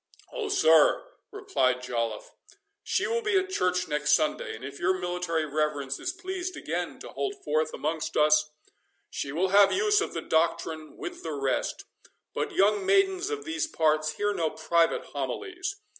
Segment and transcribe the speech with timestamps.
[0.33, 2.31] "Oh, sir," replied Joliffe,
[2.83, 6.97] "she will be at church next Sunday, and if your military reverence is pleased again
[7.01, 8.49] to hold forth amongst us,
[9.11, 11.85] she will have use of the doctrine with the rest.
[12.33, 15.75] But young maidens of these parts hear no private homilies.